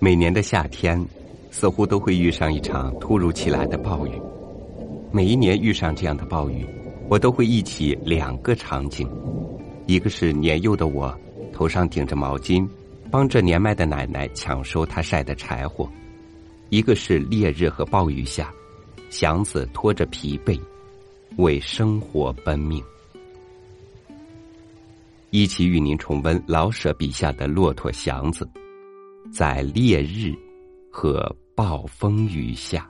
[0.00, 1.04] 每年的夏天，
[1.50, 4.12] 似乎都会遇上一场突如其来的暴雨。
[5.10, 6.64] 每一年遇上这样的暴雨，
[7.08, 9.10] 我都会忆起两个场景：
[9.86, 11.12] 一个是年幼的我，
[11.52, 12.64] 头上顶着毛巾，
[13.10, 15.84] 帮着年迈的奶奶抢收她晒的柴火；
[16.68, 18.54] 一个是烈日和暴雨下，
[19.10, 20.60] 祥子拖着疲惫，
[21.38, 22.80] 为生活奔命。
[25.30, 28.48] 一起与您重温老舍笔下的骆驼祥子。
[29.32, 30.34] 在烈日
[30.90, 32.88] 和暴风雨下，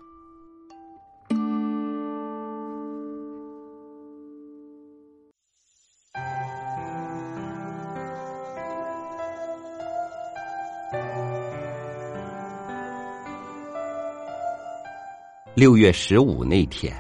[15.55, 16.95] 六月十五那天，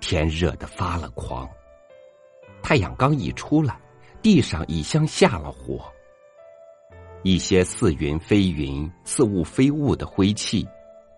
[0.00, 1.48] 天热的发了狂。
[2.62, 3.78] 太阳刚一出来，
[4.22, 5.84] 地上已像下了火。
[7.22, 10.66] 一些似云非云、似雾非雾的灰气，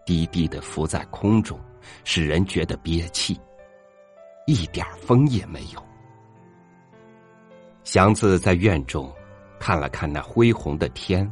[0.04, 1.58] 低低的浮在空中，
[2.04, 3.40] 使人觉得憋气。
[4.46, 5.82] 一点风也没有。
[7.84, 9.12] 祥子在院中
[9.60, 11.30] 看了看那恢宏的天，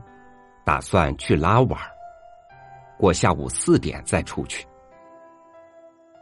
[0.64, 1.80] 打算去拉碗
[2.96, 4.64] 过下午四点再出去。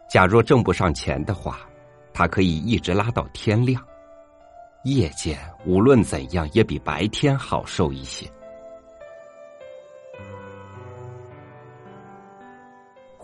[0.08, 1.60] 假若挣不上钱的话，
[2.14, 3.84] 他可以一直拉到天亮。
[4.84, 8.26] 夜间无论怎样也比白天好受一些。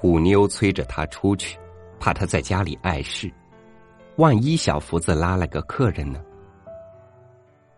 [0.05, 1.58] 虎妞催着他出去，
[1.98, 3.33] 怕他在家里碍事。
[4.16, 6.22] 万一小福子拉了个客人呢？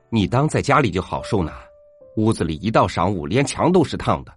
[0.08, 1.52] 你当在家里就好受呢？
[2.16, 4.36] 屋子里一到晌午，连墙都是烫的。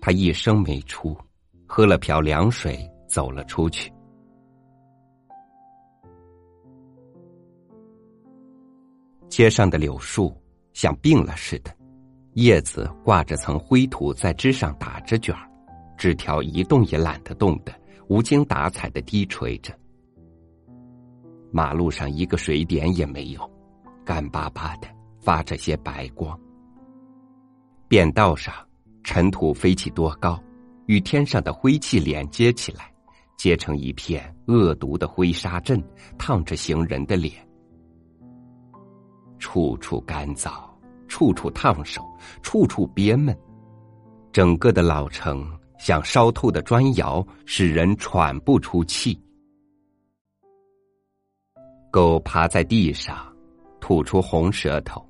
[0.00, 1.18] 他一声没出，
[1.66, 3.92] 喝了瓢凉水，走了出去。
[9.28, 10.32] 街上的柳树
[10.72, 11.81] 像病了似的。
[12.34, 15.46] 叶子挂着层灰土，在枝上打着卷儿，
[15.98, 17.72] 枝条一动也懒得动的，
[18.08, 19.78] 无精打采的低垂着。
[21.50, 23.50] 马路上一个水点也没有，
[24.02, 24.88] 干巴巴的，
[25.20, 26.38] 发着些白光。
[27.86, 28.54] 便道上
[29.04, 30.42] 尘土飞起多高，
[30.86, 32.90] 与天上的灰气连接起来，
[33.36, 35.82] 结成一片恶毒的灰沙阵，
[36.16, 37.46] 烫着行人的脸，
[39.38, 40.71] 处处干燥。
[41.12, 42.02] 处处烫手，
[42.42, 43.38] 处处憋闷，
[44.32, 45.46] 整个的老城
[45.78, 49.20] 像烧透的砖窑，使人喘不出气。
[51.90, 53.30] 狗爬在地上，
[53.78, 55.06] 吐出红舌头；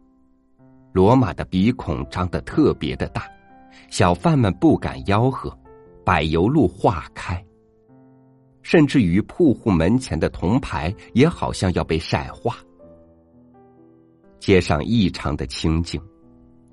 [0.92, 3.22] 罗马的鼻孔张得特别的大，
[3.88, 5.56] 小贩们不敢吆喝，
[6.04, 7.40] 柏油路化开，
[8.62, 12.56] 甚至于铺户门前的铜牌也好像要被晒化。
[14.42, 16.02] 街上异常的清静，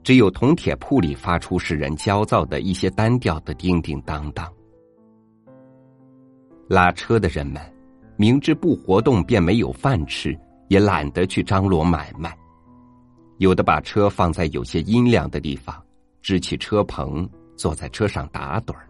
[0.01, 4.51] 只有铜铁铺里发出使人焦躁的一些单调的叮叮当当。
[6.67, 7.61] 拉车的人们
[8.17, 10.35] 明知不活动便没有饭吃，
[10.67, 12.35] 也懒得去张罗买卖。
[13.37, 15.79] 有的把车放在有些阴凉的地方，
[16.23, 18.81] 支起车棚，坐在车上打盹儿；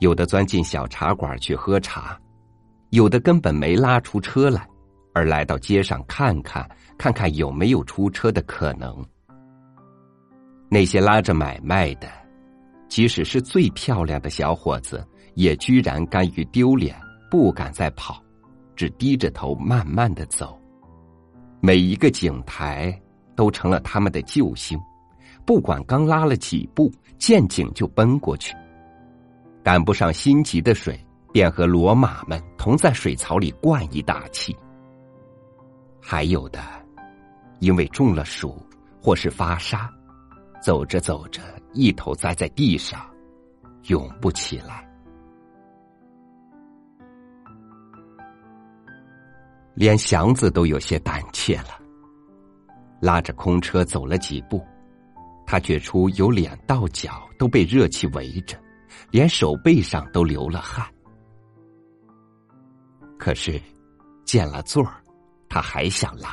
[0.00, 2.18] 有的钻进小茶馆去喝茶；
[2.90, 4.66] 有的根本没拉出车来。
[5.12, 6.64] 而来到街上看看，
[7.00, 9.02] 看看有没有出车的可能。
[10.68, 12.06] 那些拉着买卖的，
[12.90, 15.02] 即使是最漂亮的小伙子，
[15.32, 16.94] 也居然甘于丢脸，
[17.30, 18.22] 不敢再跑，
[18.76, 20.60] 只低着头慢慢的走。
[21.62, 22.94] 每一个井台
[23.34, 24.78] 都成了他们的救星，
[25.46, 28.54] 不管刚拉了几步，见井就奔过去。
[29.64, 34.54] 赶不上心急的水，便和骡马们同在水槽里灌一大气。
[35.98, 36.60] 还有的，
[37.60, 38.66] 因为中了暑
[39.00, 39.78] 或是发烧，
[40.62, 41.40] 走着走着
[41.72, 43.00] 一头栽在地上，
[43.88, 44.86] 永不起来。
[49.74, 51.78] 连祥子都有些胆怯了，
[53.00, 54.66] 拉着空车走了几步，
[55.46, 58.58] 他觉出有脸到脚都被热气围着，
[59.10, 60.86] 连手背上都流了汗。
[63.18, 63.60] 可是，
[64.24, 64.96] 见了座儿。
[65.52, 66.32] 他还想拉，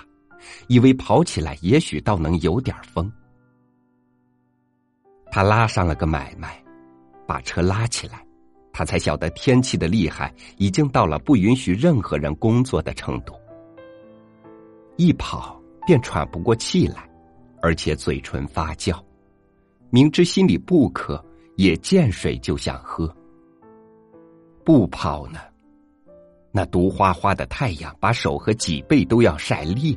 [0.67, 3.11] 以为跑起来也许倒能有点风。
[5.31, 6.63] 他拉上了个买卖，
[7.27, 8.25] 把车拉起来，
[8.71, 13.33] 他才晓得天气的厉害已经到了不允许任何人工作的程度。
[14.95, 17.07] 一跑便喘不过气来，
[17.61, 18.99] 而且嘴唇发酵，
[19.89, 21.23] 明知心里不渴，
[21.55, 23.15] 也见水就想喝。
[24.63, 25.39] 不跑呢？
[26.51, 29.95] 那毒花花的太阳，把手和脊背都要晒裂。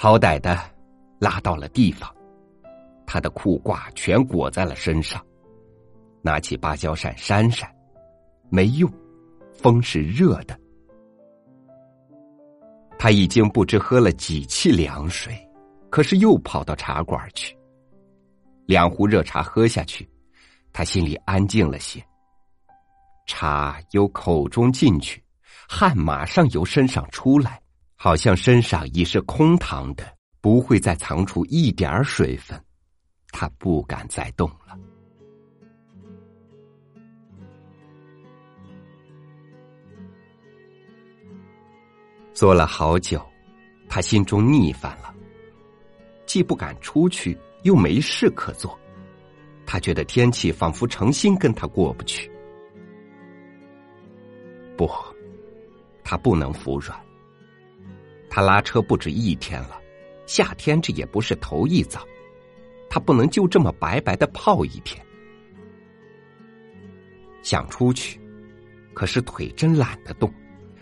[0.00, 0.56] 好歹的，
[1.18, 2.08] 拉到了地方，
[3.04, 5.20] 他的裤褂全裹在了身上。
[6.22, 7.68] 拿起芭蕉扇扇扇，
[8.48, 8.88] 没用，
[9.52, 10.56] 风是热的。
[12.96, 15.36] 他已经不知喝了几气凉水，
[15.90, 17.58] 可是又跑到茶馆去。
[18.66, 20.08] 两壶热茶喝下去，
[20.72, 22.00] 他心里安静了些。
[23.26, 25.20] 茶由口中进去，
[25.68, 27.60] 汗马上由身上出来，
[28.00, 30.04] 好像身上已是空膛的，
[30.40, 32.56] 不会再藏出一点水分。
[33.32, 34.78] 他不敢再动了。
[42.32, 43.20] 坐了好久，
[43.88, 45.12] 他心中逆烦了，
[46.24, 48.78] 既不敢出去，又没事可做。
[49.66, 52.30] 他觉得天气仿佛诚心跟他过不去。
[54.76, 54.88] 不，
[56.04, 56.96] 他不能服软。
[58.38, 59.82] 他拉车不止一天了，
[60.24, 62.00] 夏天这也不是头一遭，
[62.88, 65.04] 他不能就这么白白的泡一天。
[67.42, 68.20] 想出去，
[68.94, 70.32] 可是腿真懒得动，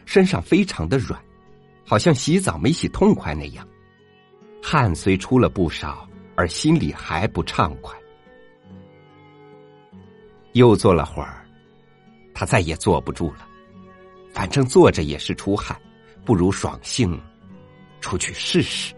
[0.04, 1.18] 身上非常的软。
[1.86, 3.66] 好像洗澡没洗痛快那样，
[4.62, 7.98] 汗虽出了不少，而心里还不畅快。
[10.52, 11.42] 又坐了会儿，
[12.34, 13.48] 他再也坐不住了。
[14.30, 15.74] 反正坐着也是出汗，
[16.22, 17.18] 不如爽性
[18.06, 18.94] 出去试试。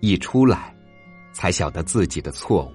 [0.00, 0.74] 一出来，
[1.34, 2.72] 才晓得自己的错误。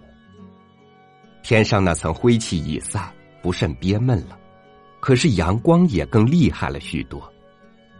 [1.41, 4.38] 天上那层灰气已散，不甚憋闷了。
[5.00, 7.19] 可是阳光也更厉害了许多，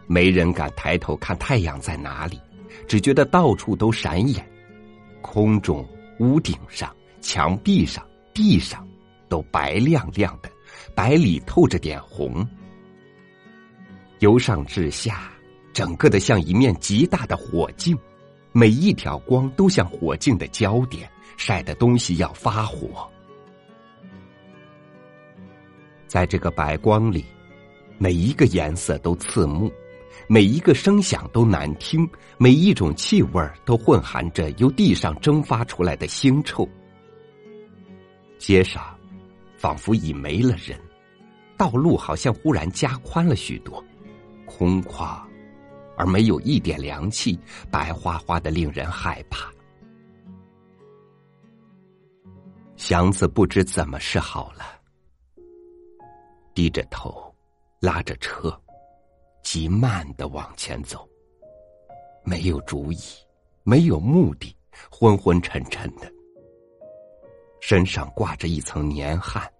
[0.06, 2.40] 没人敢抬头看太阳在哪里，
[2.86, 4.48] 只觉得到处都闪眼，
[5.20, 5.84] 空中、
[6.20, 8.86] 屋顶上、墙壁上、地上
[9.28, 10.48] 都白亮亮的，
[10.94, 12.46] 白里透着点红。
[14.22, 15.32] 由上至下，
[15.72, 17.98] 整个的像一面极大的火镜，
[18.52, 23.10] 每一条光都像火镜的焦点，晒的东西要发火。
[26.06, 27.24] 在这个白光里，
[27.98, 29.68] 每一个颜色都刺目，
[30.28, 32.08] 每一个声响都难听，
[32.38, 36.68] 每一种气味都混含着由地上蒸发出来的腥臭。
[38.38, 38.96] 街上
[39.56, 40.78] 仿佛已没了人，
[41.56, 43.84] 道路好像忽然加宽了许多，
[44.46, 45.20] 空旷
[45.96, 47.38] 而没有一点凉气，
[47.70, 49.50] 白花花的，令人害怕。
[52.76, 54.64] 祥子不知怎么是好了。
[56.54, 57.34] 低着头，
[57.80, 58.54] 拉着车，
[59.42, 61.08] 极慢的往前走。
[62.24, 62.98] 没有主意，
[63.64, 64.54] 没有目的，
[64.90, 66.12] 昏昏沉沉的，
[67.60, 69.50] 身上挂着一层黏汗，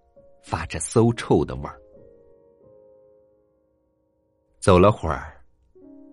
[0.42, 1.81] 发着馊臭的味儿。
[4.62, 5.36] 走了会儿，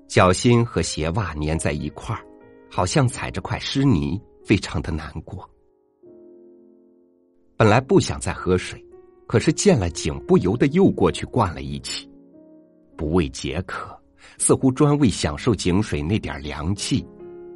[0.08, 2.26] 脚心和鞋袜粘在一块儿，
[2.68, 5.48] 好像踩着块湿泥，非常的难过。
[7.56, 8.84] 本来不想再喝水。
[9.28, 12.10] 可是见了井，不由得又过去灌了一起，
[12.98, 13.96] 不为解渴，
[14.40, 17.06] 似乎专为享受井水那点凉气，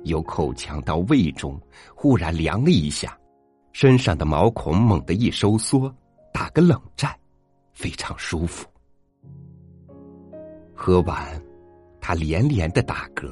[0.04, 1.60] 由口腔到胃中，
[1.95, 3.18] 忽然凉了一下，
[3.72, 5.92] 身上的毛孔猛地一收缩，
[6.31, 7.12] 打个冷战，
[7.74, 8.68] 非常舒服。
[10.85, 11.41] 喝完，
[12.01, 13.31] 他连连的打嗝，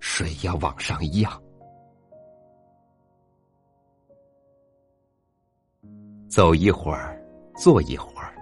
[0.00, 1.30] 水要往上漾。
[6.28, 7.22] 走一会儿。
[7.56, 8.34] 坐一会儿，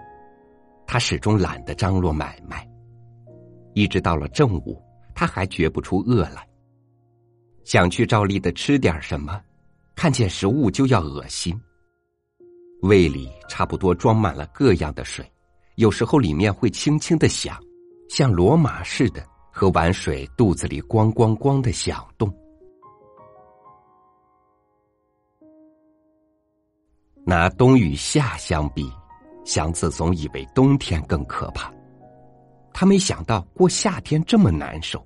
[0.87, 2.67] 他始终懒得张罗买卖，
[3.75, 4.81] 一直到了正午，
[5.13, 6.49] 他还觉不出饿来。
[7.63, 9.39] 想去照例的吃点什么，
[9.95, 11.55] 看见食物就要恶心。
[12.81, 15.23] 胃里差不多装满了各样的水，
[15.75, 17.57] 有时候里面会轻轻的响，
[18.09, 22.33] 像罗马似的，喝完水肚子里咣咣咣的响动。
[27.25, 28.91] 拿冬与夏相比。
[29.43, 31.71] 祥子总以为冬天更可怕，
[32.73, 35.05] 他没想到过夏天这么难受。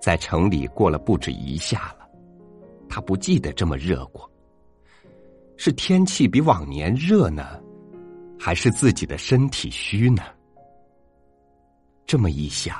[0.00, 2.08] 在城里过了不止一夏了，
[2.88, 4.30] 他不记得这么热过。
[5.56, 7.60] 是天气比往年热呢，
[8.38, 10.22] 还是自己的身体虚呢？
[12.06, 12.76] 这么一想，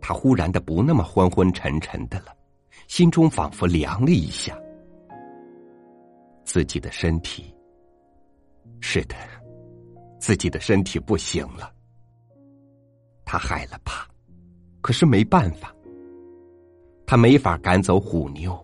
[0.00, 2.26] 他忽然的不那么昏昏沉沉的了，
[2.88, 4.54] 心中仿佛凉了一下。
[6.44, 7.52] 自己的身体。
[8.80, 9.16] 是的，
[10.18, 11.72] 自己的身体不行了。
[13.24, 14.06] 他害了怕，
[14.82, 15.74] 可是没办法。
[17.06, 18.62] 他没法赶走虎妞，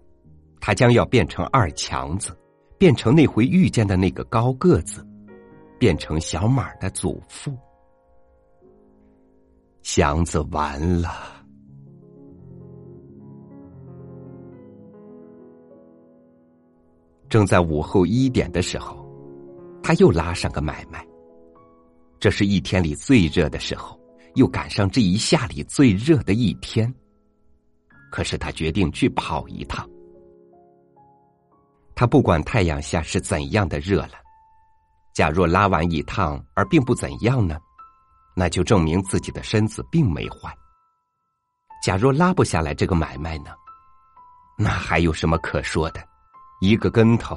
[0.60, 2.36] 他将要变成二强子，
[2.76, 5.06] 变成那回遇见的那个高个子，
[5.78, 7.56] 变成小马的祖父。
[9.82, 11.10] 祥子完了。
[17.28, 19.08] 正在午后一点的时候
[19.82, 21.06] 他又拉上个买卖。
[22.18, 23.98] 这是一天里最热的时候
[24.34, 26.92] 又赶上这一夏里最热的一天。
[28.10, 29.88] 可是他决定去跑一趟。
[31.94, 34.12] 他不管太阳下是怎样的热了
[35.14, 37.58] 假若拉完一趟而并不怎样呢？
[38.40, 40.50] 那就证明自己的身子并没坏。
[41.84, 43.50] 假若拉不下来这个买卖呢，
[44.56, 46.00] 那还有什么可说的？
[46.62, 47.36] 一个跟头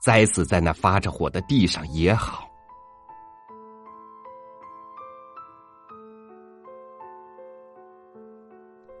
[0.00, 2.48] 栽死在那发着火的地上也好。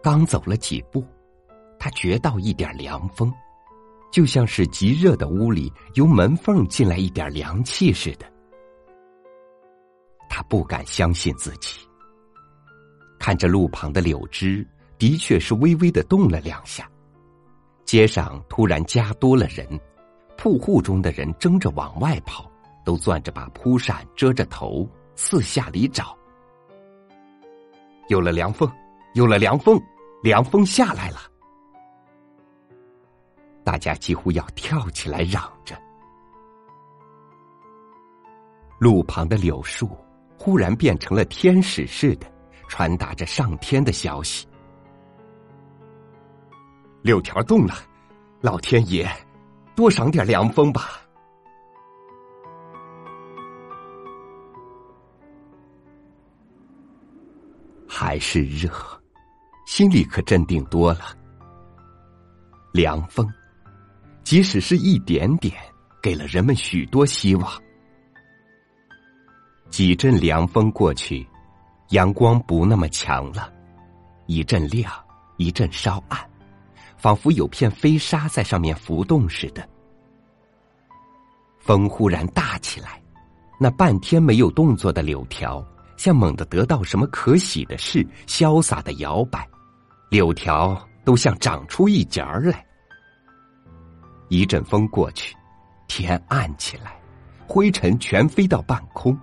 [0.02, 1.02] 刚走了几步，
[1.78, 3.32] 他觉到一点凉风，
[4.12, 8.30] 就像是极热的屋里由门缝进来一点凉气似的。
[10.38, 11.80] 他不敢相信自己，
[13.18, 14.64] 看着路旁的柳枝，
[14.96, 16.88] 的确是微微的动了两下。
[17.84, 19.66] 街上突然加多了人，
[20.36, 22.48] 铺户中的人争着往外跑，
[22.84, 26.16] 都攥着把蒲扇遮着头，四下里找。
[28.06, 28.70] 有了凉风，
[29.14, 29.76] 有了凉风，
[30.22, 31.18] 凉风下来了！
[33.64, 35.76] 大家几乎要跳起来嚷着。
[38.78, 39.90] 路旁的柳树
[40.48, 42.26] 忽然变成了天使似的，
[42.70, 44.48] 传达着上天的消息。
[47.02, 47.74] 柳条动了，
[48.40, 49.06] 老天爷，
[49.76, 51.02] 多赏点凉风吧！
[57.86, 58.70] 还是热，
[59.66, 61.00] 心里可镇定多了。
[62.72, 63.30] 凉风，
[64.24, 65.54] 即使是一点点，
[66.02, 67.52] 给了人们许多希望。
[69.70, 71.26] 几阵凉风过去，
[71.90, 73.52] 阳光不那么强了，
[74.26, 74.92] 一阵亮，
[75.36, 76.18] 一阵稍暗。
[76.96, 79.64] 仿佛有片飞沙在上面浮动似的，
[81.60, 83.00] 风忽然大起来，
[83.56, 85.64] 那半天没有动作的柳条，
[85.96, 89.46] 像猛地得到什么可喜的事，潇洒的摇摆，
[90.10, 92.66] 柳条都像长出一截儿来。
[94.28, 95.36] 一阵风过去，
[95.86, 97.00] 天暗起来，
[97.46, 99.16] 灰尘全飞到半空，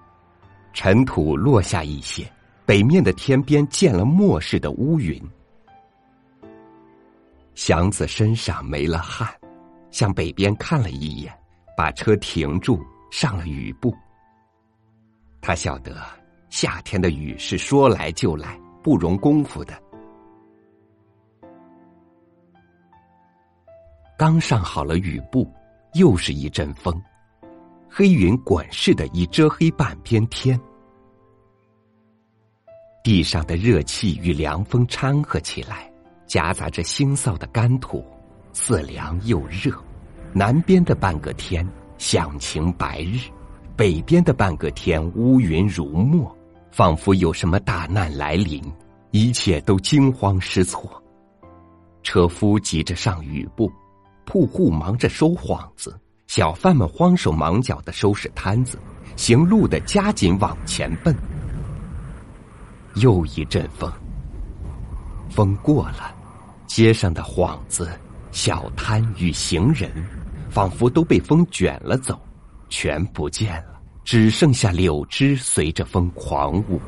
[0.76, 2.30] 尘土落下一些，
[2.66, 5.20] 北面的天边见了末世的乌云。
[7.56, 9.34] 祥子身上没了汗，
[9.90, 11.34] 向北边看了一眼，
[11.78, 13.96] 把车停住，上了雨布。
[15.40, 15.96] 他晓得
[16.50, 19.82] 夏天的雨是说来就来，不容功夫的。
[24.18, 25.50] 刚上好了雨布，
[25.94, 27.02] 又是一阵风，
[27.98, 30.60] 黑云滚似的，已遮黑半边天。
[33.02, 35.90] 地上的热气与凉风掺和起来。
[36.28, 38.04] 夹杂着腥臊的干土，
[38.52, 39.72] 似凉又热。
[40.34, 41.66] 南边的半个天
[41.98, 43.30] 响晴白日，
[43.78, 46.36] 北边的半个天乌云如墨，
[46.72, 48.62] 仿佛有什么大难来临，
[49.12, 51.02] 一切都惊慌失措。
[52.04, 53.72] 车夫急着上雨布，
[54.26, 55.98] 铺户忙着收幌子，
[56.36, 58.78] 小贩们慌手忙脚的收拾摊子，
[59.16, 61.16] 行路的加紧往前奔。
[62.96, 63.90] 又一阵风，
[65.30, 66.14] 风过了。
[66.68, 67.90] 街上的幌子、
[68.34, 69.90] 小摊与行人，
[70.50, 72.20] 仿佛都被风卷了走，
[72.68, 76.82] 全不见了，只剩下柳枝随着风狂舞。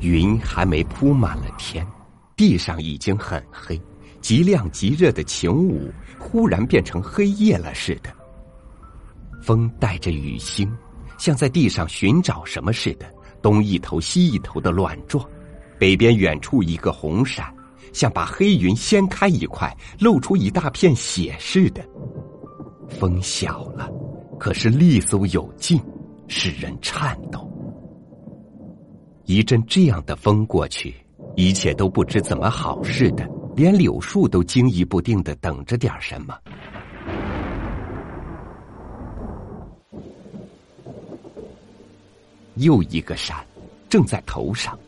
[0.00, 1.86] 云还没铺满了天，
[2.36, 3.80] 地上已经很黑，
[4.20, 8.10] 极亮极热的晴午，忽然变成黑夜了似的。
[9.42, 10.72] 风带着雨星，
[11.18, 13.12] 像在地上寻找什么似的。
[13.42, 15.28] 东一头西一头的乱撞，
[15.76, 17.52] 北边远处一个红闪，
[17.92, 21.84] 像把黑云掀开一块，露出一大片血似的。
[22.88, 23.90] 风小了，
[24.38, 25.80] 可是利索有劲，
[26.28, 27.50] 使人颤抖。
[29.24, 30.94] 一阵这样的风过去，
[31.36, 36.38] 一切都不知怎么好似的，连柳树都惊疑不定的等着点什么。
[42.56, 43.44] 又一个闪，
[43.88, 44.78] 正在头上，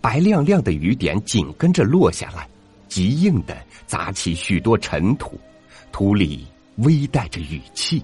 [0.00, 2.48] 白亮亮的雨点紧跟着落下来，
[2.88, 3.54] 极硬的
[3.86, 5.38] 砸起许多尘土，
[5.92, 6.46] 土里
[6.78, 8.02] 微带着雨气。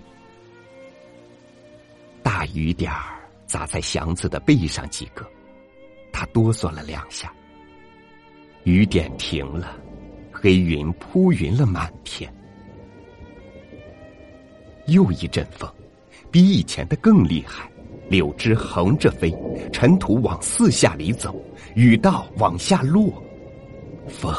[2.22, 5.26] 大雨点儿砸在祥子的背上几个，
[6.12, 7.32] 他哆嗦了两下。
[8.66, 9.76] 雨点停了，
[10.32, 12.28] 黑云铺云了满天。
[14.88, 15.70] 又一阵风，
[16.32, 17.70] 比以前的更厉害。
[18.08, 19.32] 柳枝横着飞，
[19.72, 21.40] 尘土往四下里走，
[21.76, 23.22] 雨道往下落，
[24.08, 24.34] 风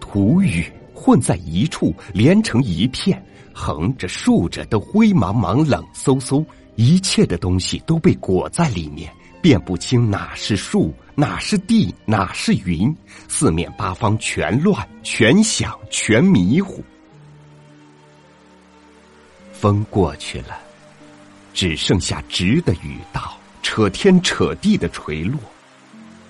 [0.00, 3.20] 土雨混在一处，连成一片，
[3.52, 6.44] 横着竖着的灰茫茫、冷飕飕，
[6.76, 9.12] 一切的东西都被裹在里面，
[9.42, 12.96] 辨不清哪是树，哪是地，哪是云，
[13.28, 16.82] 四面八方全乱，全响，全迷糊。
[19.52, 20.58] 风过去了，
[21.52, 25.40] 只剩下直的雨道，扯天扯地的垂落，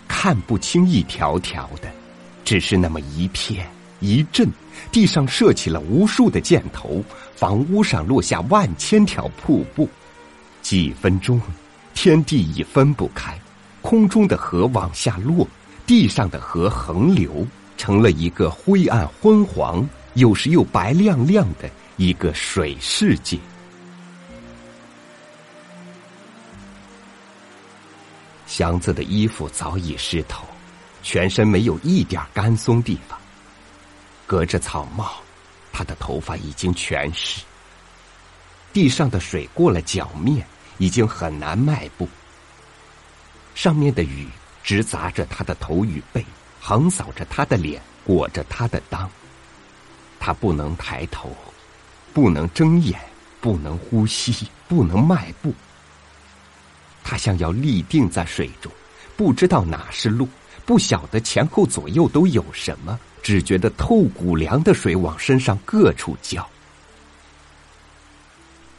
[0.09, 1.92] 看不清一条条的，
[2.47, 3.66] 只是那么一片
[4.00, 4.49] 一阵，
[4.90, 7.04] 地上射起了无数的箭头，
[7.37, 9.87] 房屋上落下万千条瀑布，
[10.62, 11.38] 几分钟，
[11.94, 13.38] 天地已分不开，
[13.80, 15.46] 空中的河往下落，
[15.87, 17.46] 地上的河横流，
[17.76, 21.70] 成了一个灰暗昏黄，有时又白亮亮的。
[21.99, 23.38] 一个水世界，
[28.46, 30.44] 祥子的衣服早已湿透，
[31.02, 33.16] 全身没有一点干松地方。
[34.26, 35.12] 隔着草帽，
[35.70, 37.42] 他的头发已经全湿。
[38.72, 40.44] 地上的水过了脚面，
[40.82, 42.08] 已经很难迈步。
[43.54, 44.26] 上面的雨
[44.64, 46.26] 直砸着他的头与背，
[46.60, 49.06] 横扫着他的脸，裹着他的裆。
[50.18, 51.32] 他不能抬头。
[52.12, 53.00] 不能睁眼，
[53.40, 55.54] 不能呼吸，不能迈步。
[57.02, 58.70] 他像要立定在水中，
[59.16, 60.28] 不知道哪是路，
[60.66, 66.46] 不晓得前后左右都有什么，只觉得透骨凉的水往身上各处浇。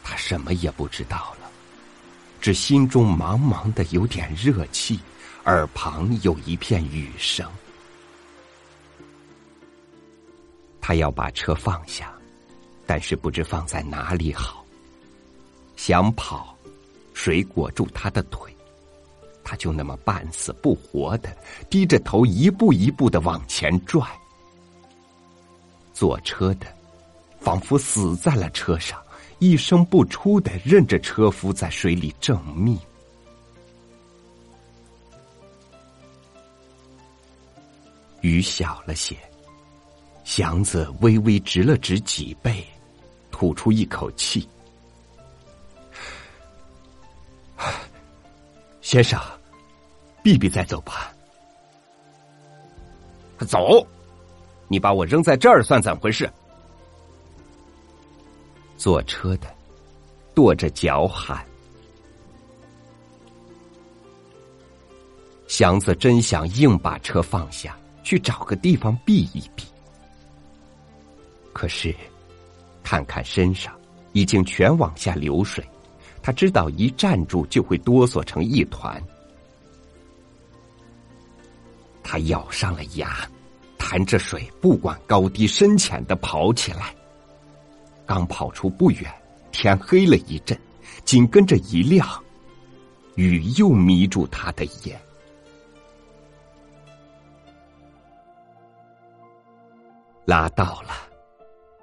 [0.04, 1.43] 他什么也不知道了，
[2.44, 5.00] 只心中茫茫的有点热气，
[5.46, 7.50] 耳旁有一片雨声。
[10.82, 12.14] 他要把车放下。
[12.86, 14.66] 但是不知放在哪里好。
[15.78, 16.54] 想跑，
[17.14, 18.54] 水裹住他的腿，
[19.42, 21.34] 他就那么半死不活的
[21.70, 24.06] 低着头，一步一步的往前拽。
[25.94, 26.68] 坐车的，
[27.40, 29.02] 仿佛死在了车上，
[29.44, 32.80] 一声不出的任着车夫在水里挣命。
[38.22, 39.18] 雨小了些，
[40.24, 42.66] 祥子微微直了直脊背。
[43.32, 44.48] 吐出一口气，
[48.80, 49.20] 先生，
[50.24, 51.12] 避避再走吧。
[53.40, 53.86] 走，
[54.70, 56.32] 你把我扔在这儿算怎么回事？
[58.84, 59.48] 坐车的
[60.36, 61.42] 跺着脚喊。
[65.48, 69.64] 祥子真想硬把车放下去找个地方避一避，
[71.54, 71.96] 可是。
[72.84, 73.74] 看看身上，
[74.12, 75.66] 已经全往下流水，
[76.22, 79.02] 他知道一站住就会哆嗦成一团。
[82.04, 83.26] 他咬上了牙，
[83.78, 86.94] 弹着水，不管高低深浅的跑起来。
[88.14, 89.12] 刚跑出不远，
[89.52, 90.56] 天黑了一阵，
[91.04, 92.08] 紧跟着一亮，
[93.16, 95.02] 雨又迷住他的眼。
[100.26, 100.90] 拉到了。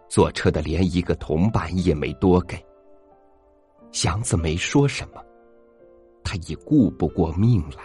[0.09, 2.65] 坐车的连一个铜板也没多给，
[3.91, 5.21] 祥子没说什么，
[6.23, 7.83] 他已顾不过命来。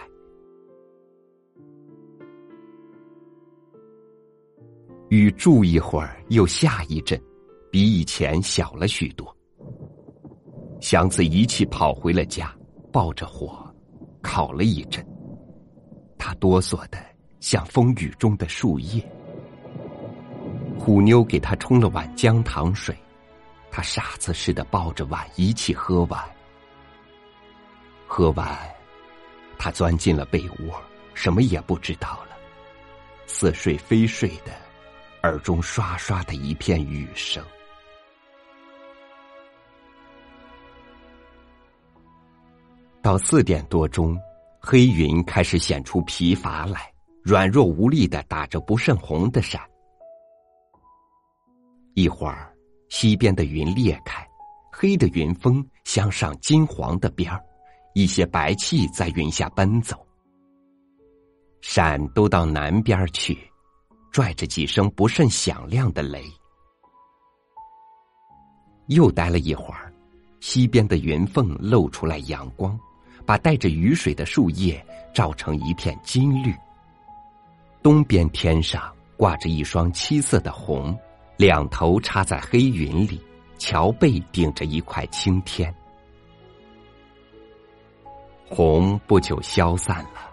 [5.08, 7.20] 雨住一会儿，又下一阵，
[7.76, 9.36] 比以前小了许多。
[10.80, 12.50] 祥子一气跑回了家，
[12.90, 13.70] 抱着火，
[14.22, 15.06] 烤了一阵。
[16.16, 16.96] 他哆嗦的
[17.38, 19.06] 像风雨中的树叶。
[20.78, 22.96] 虎妞给他冲了碗姜糖水，
[23.70, 26.18] 他傻子似的抱着碗一气喝完。
[28.06, 28.58] 喝完，
[29.58, 32.38] 他钻进了被窝，什么也不知道了，
[33.26, 34.52] 似睡非睡的，
[35.24, 37.44] 耳中刷刷的一片雨声。
[43.06, 44.18] 到四点多钟，
[44.58, 46.92] 黑云开始显出疲乏来，
[47.22, 49.62] 软弱无力的打着不甚红的闪。
[51.94, 52.52] 一会儿，
[52.88, 54.26] 西边的云裂开，
[54.72, 57.40] 黑的云峰镶上金黄的边儿，
[57.94, 60.04] 一些白气在云下奔走。
[61.60, 63.38] 闪都到南边去，
[64.10, 66.24] 拽着几声不甚响亮的雷。
[68.88, 69.94] 又待了一会儿，
[70.40, 72.76] 西边的云缝露出来阳光，
[73.26, 76.54] 把带着雨水的树叶照成一片金绿。
[77.82, 80.96] 东边天上挂着一双七色的虹。
[81.38, 83.20] 两头插在黑云里，
[83.58, 85.70] 桥背顶着一块青天。
[88.48, 90.30] 红不久消散了，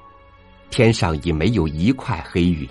[0.70, 2.66] 天上已没有一块黑云，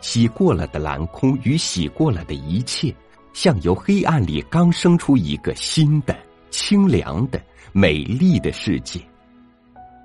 [0.00, 2.92] 洗过了的蓝空与洗过了的一切，
[3.32, 6.18] 像由黑暗里刚生出一个新的、
[6.50, 9.00] 清凉的、美丽的世界。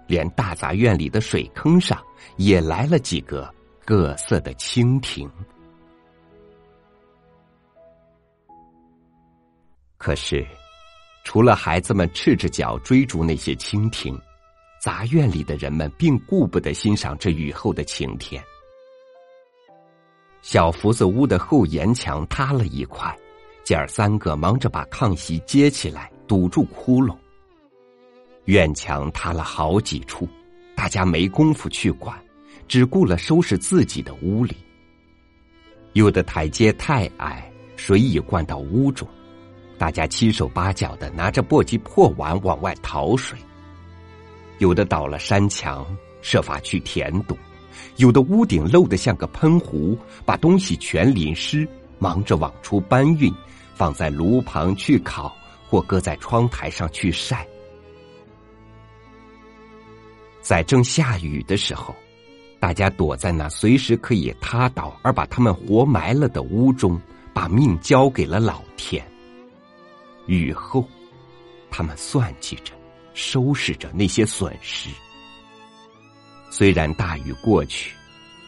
[0.07, 2.01] 连大杂院里的水坑上
[2.37, 5.29] 也来了几个各色的蜻蜓。
[9.97, 10.45] 可是，
[11.23, 14.15] 除了孩子们赤着脚追逐那些蜻蜓，
[14.79, 18.43] 杂院里的人们并顾不得欣赏这雨后的晴天。
[20.43, 23.17] 小福子屋的后檐墙塌了一块，
[23.63, 27.17] 姐儿三个忙着把炕席接起来堵住窟窿。
[28.45, 30.27] 院墙塌了好几处，
[30.75, 32.15] 大家没工夫去管，
[32.67, 34.55] 只顾了收拾自己的屋里。
[35.93, 39.07] 有的台阶太矮，水已灌到屋中，
[39.77, 43.37] 大家七手八脚的拿着簸箕破碗往外讨水。
[44.59, 45.85] 有的倒了山墙，
[46.21, 47.35] 设法去填堵。
[47.97, 53.33] 有的屋顶漏得像个喷壶，把东西全淋湿，忙着往出搬运，
[53.73, 55.35] 放在炉旁去烤，
[55.67, 57.47] 或搁在窗台上去晒。
[60.45, 61.95] 在正下雨的时候，
[62.59, 67.01] 大家躲在那随时可以塌倒而把他们活埋了的屋中，
[67.33, 69.03] 把命交给了老天。
[70.27, 70.87] 雨后，
[71.71, 72.73] 他们算计着，
[73.15, 74.91] 收拾着那些损失。
[76.51, 77.95] 虽然大雨过去，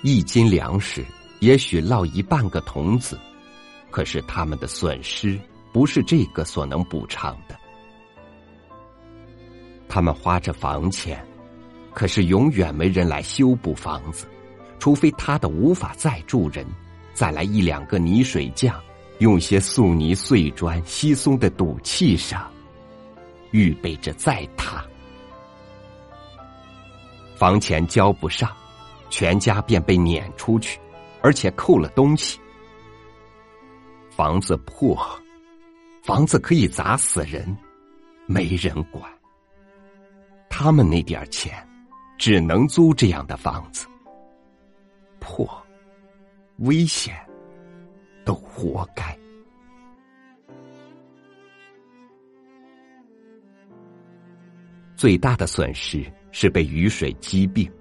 [0.04, 1.04] 一斤粮食
[1.40, 3.20] 也许落一半个童子，
[3.90, 5.40] 可是他们的损失
[5.74, 7.58] 不是这个所能补偿的。
[9.90, 11.26] 他们花着房钱，
[11.98, 14.28] 可是永远没人来修补房子，
[14.78, 16.64] 除非塌的无法再住人，
[17.12, 18.80] 再来一两个泥水匠，
[19.18, 22.52] 用些素泥碎砖稀松的赌气上，
[23.50, 24.86] 预备着再塌。
[27.36, 28.56] 房钱交不上，
[29.10, 30.80] 全家便被撵出去，
[31.24, 32.40] 而且扣了东西。
[34.12, 34.96] 房子破，
[36.04, 37.58] 房子可以砸死人，
[38.28, 39.04] 没人管。
[40.48, 41.68] 他们那点钱，
[42.18, 43.88] 只能租这样的房子。
[45.20, 45.48] 破，
[46.58, 47.16] 危险，
[48.26, 49.18] 都活该。
[54.96, 56.12] 最大的损失。
[56.30, 57.72] 是被雨水击病，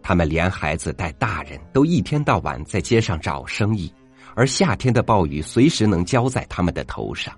[0.00, 3.92] 他们连孩子带大人都一天到晚在街上找生意，
[4.36, 7.36] 而夏天的暴雨随时能浇在他们的头上。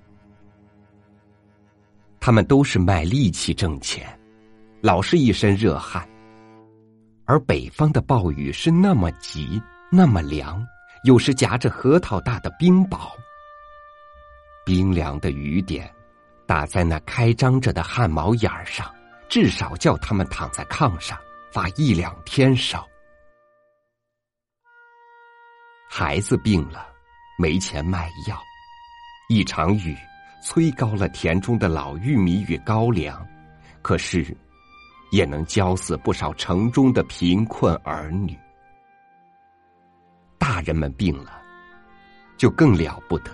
[2.20, 4.17] 他们都是卖力气挣钱，
[4.80, 6.08] 老是一身热汗。
[7.24, 9.60] 而北方的暴雨是那么急，
[9.90, 10.64] 那么凉，
[11.04, 13.10] 有时夹着核桃大的冰雹。
[14.64, 15.90] 冰凉的雨点，
[16.46, 18.90] 打在那开张着的汗毛眼儿上。
[19.28, 21.18] 至少叫他们躺在炕上
[21.52, 22.88] 发一两天烧。
[25.86, 26.88] 孩子病了，
[27.38, 28.40] 没钱买药，
[29.28, 29.94] 一场雨
[30.42, 33.22] 催高了田中的老玉米与高粱，
[33.82, 34.34] 可是
[35.10, 38.36] 也能浇死不少城中的贫困儿女。
[40.38, 41.40] 大人们病了，
[42.36, 43.30] 就更了不得。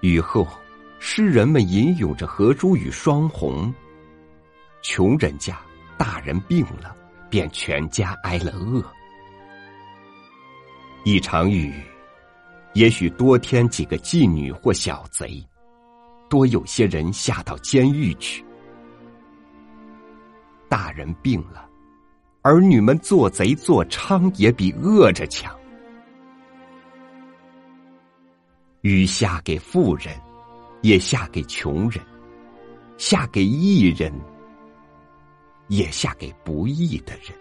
[0.00, 0.46] 雨后，
[0.98, 3.72] 诗人们吟咏着荷珠与霜红。
[4.82, 5.58] 穷人家
[5.96, 6.94] 大人病了，
[7.30, 8.84] 便全家挨了饿。
[11.04, 11.72] 一场雨，
[12.74, 15.42] 也许多添几个妓女或小贼，
[16.28, 18.44] 多有些人下到监狱去。
[20.74, 21.70] 大人病了，
[22.42, 25.56] 儿女们做贼做娼也比饿着强。
[28.80, 30.12] 雨下给富人，
[30.82, 32.04] 也下给穷人，
[32.98, 34.12] 下给艺人。
[35.68, 37.32] 也下给不义的人。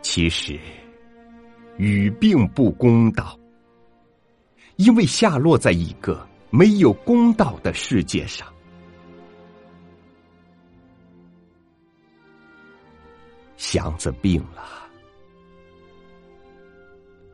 [0.00, 0.58] 其实，
[1.76, 3.38] 雨并不公道，
[4.76, 8.48] 因为下落在一个没有公道的世界上。
[13.60, 14.62] 祥子病了，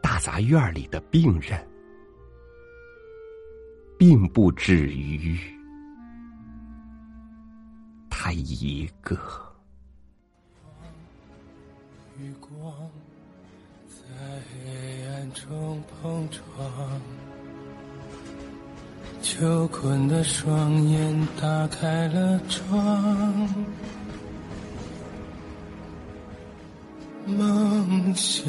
[0.03, 1.65] 大杂院里的病人，
[3.97, 5.39] 并不止于。
[8.11, 9.17] 他一个。
[12.19, 12.73] 余光
[13.87, 13.95] 在
[14.51, 17.01] 黑暗中碰撞，
[19.23, 23.49] 囚困的双眼打开了窗，
[27.27, 28.47] 梦想，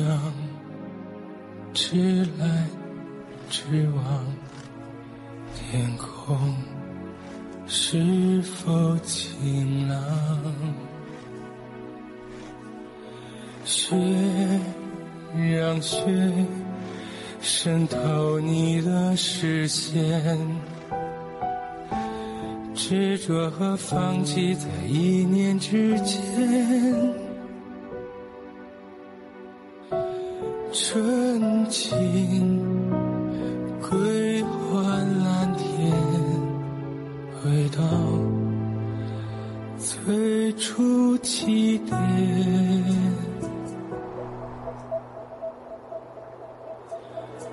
[1.74, 2.66] 直来
[3.50, 4.26] 直往，
[5.56, 6.56] 天空
[7.66, 9.98] 是否晴朗？
[13.66, 13.96] 雪
[15.36, 16.00] 让雪
[17.42, 20.38] 渗透你的视线。
[22.76, 27.27] 执着和放弃在一念之间。
[31.70, 31.90] 请
[33.82, 35.92] 归还蓝天，
[37.42, 37.84] 回到
[39.78, 41.98] 最初起点。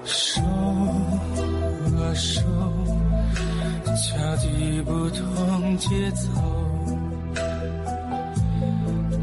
[0.05, 2.41] 手啊手，
[3.85, 6.29] 脚底不同节奏，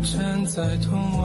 [0.03, 1.20] 站在同。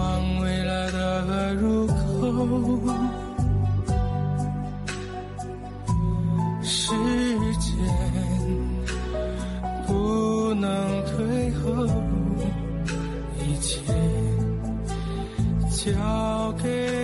[15.87, 16.96] 交给